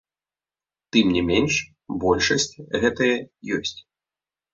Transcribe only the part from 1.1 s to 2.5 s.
не менш, большасць